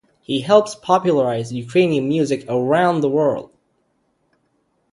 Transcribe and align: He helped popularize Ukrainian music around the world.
He 0.23 0.41
helped 0.41 0.81
popularize 0.81 1.53
Ukrainian 1.53 2.07
music 2.09 2.43
around 2.49 3.01
the 3.01 3.07
world. 3.09 3.51